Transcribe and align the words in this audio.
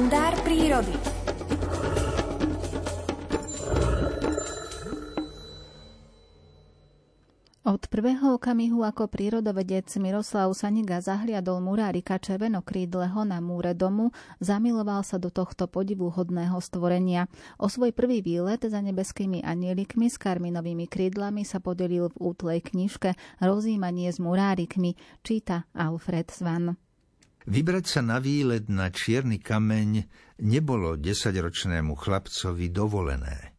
kalendár 0.00 0.32
prírody. 0.48 0.96
Od 7.68 7.84
prvého 7.84 8.32
okamihu 8.40 8.80
ako 8.80 9.12
prírodovedec 9.12 9.92
Miroslav 10.00 10.48
Saniga 10.56 11.04
zahliadol 11.04 11.60
murárika 11.60 12.16
červenokrídleho 12.16 13.28
na 13.28 13.44
múre 13.44 13.76
domu, 13.76 14.16
zamiloval 14.40 15.04
sa 15.04 15.20
do 15.20 15.28
tohto 15.28 15.68
podivuhodného 15.68 16.56
stvorenia. 16.64 17.28
O 17.60 17.68
svoj 17.68 17.92
prvý 17.92 18.24
výlet 18.24 18.64
za 18.64 18.80
nebeskými 18.80 19.44
anielikmi 19.44 20.08
s 20.08 20.16
karminovými 20.16 20.88
krídlami 20.88 21.44
sa 21.44 21.60
podelil 21.60 22.08
v 22.16 22.32
útlej 22.32 22.72
knižke 22.72 23.12
Rozímanie 23.44 24.08
s 24.08 24.16
murárikmi, 24.16 24.96
číta 25.20 25.68
Alfred 25.76 26.32
Svan. 26.32 26.80
Vybrať 27.48 27.84
sa 27.88 28.00
na 28.04 28.20
výlet 28.20 28.68
na 28.68 28.92
čierny 28.92 29.40
kameň 29.40 30.04
nebolo 30.44 31.00
desaťročnému 31.00 31.96
chlapcovi 31.96 32.68
dovolené. 32.68 33.56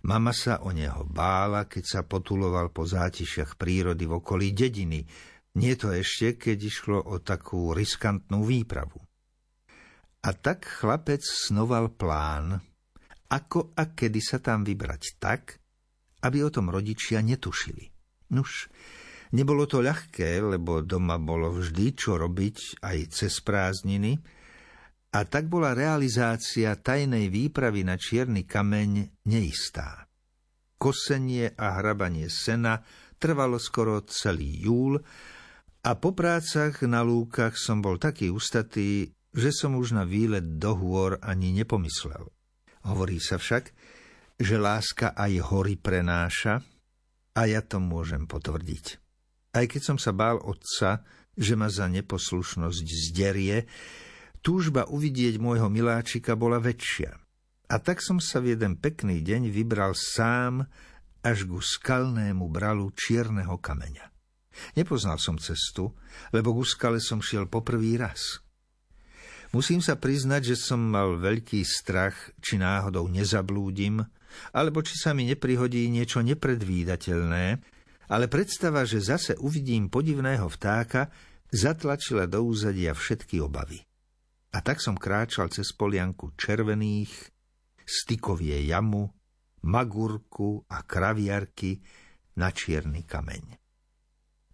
Mama 0.00 0.32
sa 0.32 0.64
o 0.64 0.72
neho 0.72 1.04
bála, 1.04 1.68
keď 1.68 1.84
sa 1.84 2.00
potuloval 2.08 2.72
po 2.72 2.88
zátišiach 2.88 3.60
prírody 3.60 4.08
v 4.08 4.16
okolí 4.16 4.56
dediny. 4.56 5.04
Nie 5.60 5.76
to 5.76 5.92
ešte, 5.92 6.40
keď 6.40 6.58
išlo 6.64 6.98
o 7.04 7.20
takú 7.20 7.76
riskantnú 7.76 8.40
výpravu. 8.48 8.96
A 10.24 10.30
tak 10.32 10.64
chlapec 10.64 11.20
snoval 11.20 11.92
plán, 11.92 12.60
ako 13.28 13.76
a 13.76 13.92
kedy 13.92 14.20
sa 14.24 14.40
tam 14.40 14.64
vybrať 14.64 15.20
tak, 15.20 15.60
aby 16.24 16.44
o 16.44 16.50
tom 16.52 16.72
rodičia 16.72 17.20
netušili. 17.20 17.92
Nuž, 18.32 18.72
nebolo 19.34 19.66
to 19.66 19.82
ľahké, 19.82 20.42
lebo 20.42 20.82
doma 20.82 21.18
bolo 21.18 21.54
vždy 21.54 21.86
čo 21.94 22.18
robiť 22.18 22.82
aj 22.82 22.98
cez 23.10 23.38
prázdniny, 23.42 24.18
a 25.10 25.26
tak 25.26 25.50
bola 25.50 25.74
realizácia 25.74 26.78
tajnej 26.78 27.26
výpravy 27.34 27.82
na 27.82 27.98
čierny 27.98 28.46
kameň 28.46 29.26
neistá. 29.26 30.06
Kosenie 30.78 31.50
a 31.58 31.82
hrabanie 31.82 32.30
sena 32.30 32.78
trvalo 33.18 33.58
skoro 33.58 34.06
celý 34.06 34.62
júl 34.62 35.02
a 35.82 35.90
po 35.98 36.14
prácach 36.14 36.78
na 36.86 37.02
lúkach 37.02 37.58
som 37.58 37.82
bol 37.82 37.98
taký 37.98 38.30
ustatý, 38.30 39.10
že 39.34 39.50
som 39.50 39.74
už 39.74 39.98
na 39.98 40.06
výlet 40.06 40.62
do 40.62 40.78
hôr 40.78 41.18
ani 41.20 41.50
nepomyslel. 41.58 42.30
Hovorí 42.86 43.18
sa 43.18 43.36
však, 43.36 43.74
že 44.40 44.56
láska 44.56 45.12
aj 45.12 45.52
hory 45.52 45.74
prenáša 45.76 46.64
a 47.34 47.40
ja 47.44 47.60
to 47.60 47.82
môžem 47.82 48.24
potvrdiť. 48.24 49.09
Aj 49.50 49.66
keď 49.66 49.82
som 49.82 49.98
sa 49.98 50.14
bál 50.14 50.38
otca, 50.42 51.02
že 51.34 51.54
ma 51.58 51.66
za 51.66 51.90
neposlušnosť 51.90 52.86
zderie, 52.86 53.66
Túžba 54.40 54.88
uvidieť 54.88 55.36
môjho 55.36 55.68
miláčika 55.68 56.32
bola 56.32 56.56
väčšia. 56.56 57.12
A 57.70 57.76
tak 57.76 58.00
som 58.00 58.18
sa 58.18 58.40
v 58.40 58.56
jeden 58.56 58.80
pekný 58.80 59.20
deň 59.20 59.52
vybral 59.52 59.92
sám 59.92 60.64
až 61.20 61.44
ku 61.44 61.60
skalnému 61.60 62.48
bralu 62.48 62.88
čierneho 62.96 63.60
kameňa. 63.60 64.08
Nepoznal 64.80 65.20
som 65.20 65.36
cestu, 65.36 65.92
lebo 66.32 66.56
ku 66.56 66.64
skale 66.64 67.04
som 67.04 67.20
šiel 67.20 67.52
poprvý 67.52 68.00
raz. 68.00 68.40
Musím 69.52 69.84
sa 69.84 70.00
priznať, 70.00 70.54
že 70.54 70.56
som 70.56 70.80
mal 70.80 71.20
veľký 71.20 71.60
strach, 71.68 72.16
či 72.40 72.56
náhodou 72.56 73.12
nezablúdim, 73.12 74.00
alebo 74.56 74.80
či 74.80 74.96
sa 74.96 75.12
mi 75.12 75.28
neprihodí 75.28 75.84
niečo 75.92 76.24
nepredvídateľné, 76.24 77.60
ale 78.10 78.26
predstava, 78.26 78.82
že 78.82 78.98
zase 78.98 79.38
uvidím 79.38 79.86
podivného 79.86 80.50
vtáka, 80.50 81.14
zatlačila 81.54 82.26
do 82.26 82.42
úzadia 82.42 82.90
všetky 82.90 83.38
obavy. 83.38 83.86
A 84.50 84.58
tak 84.58 84.82
som 84.82 84.98
kráčal 84.98 85.46
cez 85.54 85.70
polianku 85.70 86.34
červených, 86.34 87.30
stykovie 87.86 88.66
jamu, 88.66 89.06
magurku 89.62 90.66
a 90.66 90.82
kraviarky 90.82 91.78
na 92.34 92.50
čierny 92.50 93.06
kameň. 93.06 93.44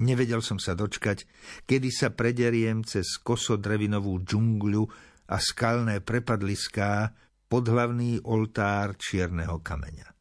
Nevedel 0.00 0.40
som 0.40 0.56
sa 0.62 0.78
dočkať, 0.78 1.26
kedy 1.66 1.90
sa 1.92 2.14
prederiem 2.14 2.86
cez 2.86 3.18
kosodrevinovú 3.20 4.22
džungľu 4.24 4.84
a 5.28 5.36
skalné 5.36 6.00
prepadliská 6.00 7.12
pod 7.50 7.66
hlavný 7.66 8.22
oltár 8.24 8.96
čierneho 8.96 9.58
kameňa. 9.60 10.19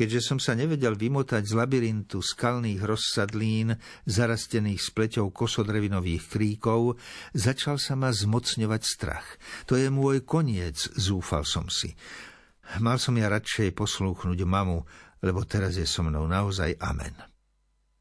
Keďže 0.00 0.32
som 0.32 0.40
sa 0.40 0.56
nevedel 0.56 0.96
vymotať 0.96 1.44
z 1.44 1.52
labyrintu 1.52 2.24
skalných 2.24 2.80
rozsadlín, 2.80 3.76
zarastených 4.08 4.80
spleťou 4.80 5.28
kosodrevinových 5.28 6.24
kríkov, 6.24 6.96
začal 7.36 7.76
sa 7.76 8.00
ma 8.00 8.08
zmocňovať 8.08 8.80
strach. 8.80 9.36
To 9.68 9.76
je 9.76 9.92
môj 9.92 10.24
koniec, 10.24 10.80
zúfal 10.96 11.44
som 11.44 11.68
si. 11.68 11.92
Mal 12.80 12.96
som 12.96 13.12
ja 13.20 13.28
radšej 13.28 13.76
poslúchnuť 13.76 14.40
mamu, 14.40 14.80
lebo 15.20 15.44
teraz 15.44 15.76
je 15.76 15.84
so 15.84 16.00
mnou 16.00 16.24
naozaj 16.24 16.80
amen. 16.80 17.12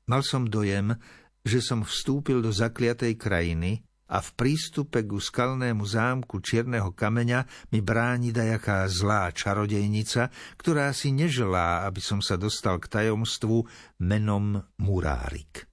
Mal 0.08 0.24
som 0.24 0.48
dojem, 0.48 0.96
že 1.44 1.60
som 1.60 1.84
vstúpil 1.84 2.40
do 2.40 2.56
zakliatej 2.56 3.20
krajiny, 3.20 3.84
a 4.10 4.18
v 4.20 4.30
prístupe 4.34 5.06
ku 5.06 5.22
skalnému 5.22 5.86
zámku 5.86 6.42
Čierneho 6.42 6.92
kameňa 6.98 7.46
mi 7.70 7.80
bráni 7.86 8.34
dajaká 8.34 8.90
zlá 8.90 9.30
čarodejnica, 9.30 10.34
ktorá 10.58 10.90
si 10.92 11.14
neželá, 11.14 11.86
aby 11.86 12.02
som 12.02 12.20
sa 12.20 12.36
dostal 12.36 12.82
k 12.82 12.90
tajomstvu 12.90 13.70
menom 14.02 14.66
Murárik. 14.82 15.70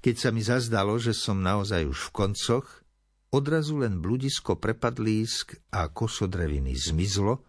Keď 0.00 0.14
sa 0.16 0.28
mi 0.32 0.44
zazdalo, 0.44 0.96
že 1.00 1.16
som 1.16 1.40
naozaj 1.40 1.88
už 1.88 2.08
v 2.08 2.10
koncoch, 2.12 2.66
odrazu 3.32 3.80
len 3.80 4.00
bludisko 4.00 4.56
prepadlísk 4.60 5.72
a 5.72 5.88
kosodreviny 5.88 6.76
zmizlo 6.76 7.44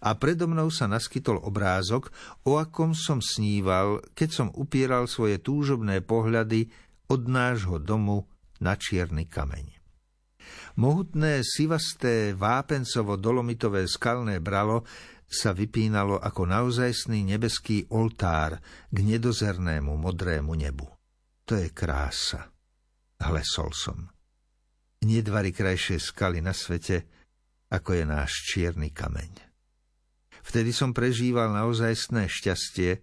a 0.00 0.16
predo 0.16 0.48
mnou 0.48 0.72
sa 0.72 0.88
naskytol 0.88 1.36
obrázok, 1.44 2.08
o 2.48 2.56
akom 2.56 2.96
som 2.96 3.20
sníval, 3.20 4.00
keď 4.16 4.28
som 4.32 4.48
upieral 4.56 5.04
svoje 5.04 5.36
túžobné 5.36 6.00
pohľady 6.00 6.72
od 7.12 7.28
nášho 7.28 7.76
domu 7.78 8.26
na 8.60 8.78
čierny 8.78 9.28
kameň. 9.28 9.76
Mohutné 10.76 11.40
sivasté 11.42 12.36
vápencovo-dolomitové 12.36 13.88
skalné 13.88 14.38
bralo 14.38 14.84
sa 15.26 15.50
vypínalo 15.50 16.22
ako 16.22 16.46
naozajstný 16.46 17.26
nebeský 17.26 17.88
oltár 17.90 18.62
k 18.92 18.96
nedozernému 19.02 19.98
modrému 19.98 20.54
nebu. 20.54 20.86
To 21.50 21.58
je 21.58 21.72
krása, 21.74 22.46
hlesol 23.18 23.74
som. 23.74 23.98
Nedvary 25.02 25.50
krajšie 25.50 25.98
skaly 25.98 26.38
na 26.38 26.54
svete, 26.54 27.10
ako 27.70 27.98
je 27.98 28.04
náš 28.06 28.30
čierny 28.46 28.94
kameň. 28.94 29.32
Vtedy 30.46 30.70
som 30.70 30.94
prežíval 30.94 31.50
naozajstné 31.50 32.30
šťastie, 32.30 33.02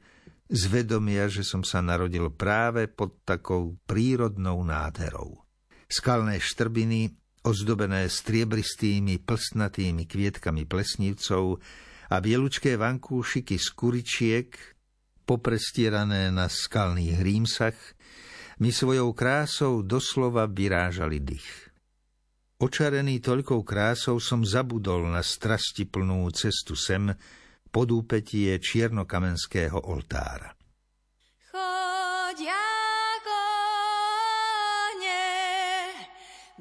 z 0.53 0.63
vedomia, 0.69 1.25
že 1.31 1.41
som 1.41 1.65
sa 1.65 1.81
narodil 1.81 2.29
práve 2.29 2.85
pod 2.85 3.23
takou 3.25 3.79
prírodnou 3.89 4.61
nádherou. 4.61 5.42
Skalné 5.93 6.41
štrbiny, 6.41 7.13
ozdobené 7.45 8.09
striebristými 8.09 9.21
plstnatými 9.21 10.09
kvietkami 10.09 10.65
plesnívcov 10.65 11.61
a 12.09 12.15
bielučké 12.17 12.81
vankúšiky 12.81 13.61
z 13.61 13.67
kuričiek, 13.77 14.49
poprestierané 15.21 16.33
na 16.33 16.49
skalných 16.49 17.21
hrímsach, 17.21 17.77
mi 18.57 18.73
svojou 18.73 19.13
krásou 19.13 19.85
doslova 19.85 20.49
vyrážali 20.49 21.21
dých. 21.21 21.69
Očarený 22.57 23.21
toľkou 23.21 23.61
krásou 23.61 24.17
som 24.17 24.41
zabudol 24.41 25.13
na 25.13 25.21
strasti 25.21 25.85
plnú 25.85 26.25
cestu 26.33 26.73
sem, 26.73 27.13
pod 27.69 27.93
úpetie 27.93 28.49
čiernokamenského 28.57 29.77
oltára. 29.77 30.57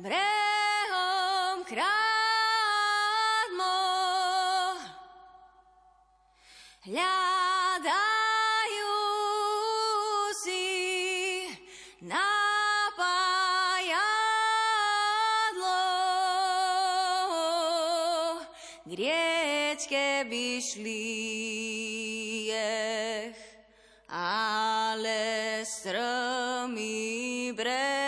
Brehom 0.02 1.62
krádmo. 1.62 1.94
Hľadajú 6.82 7.46
si 10.42 10.66
napájadlo. 12.02 12.50
K 18.82 18.90
riečke 18.90 20.26
by 20.26 20.58
šli 20.58 21.22
ale 24.12 25.62
stromy 25.64 27.54
breh 27.56 28.01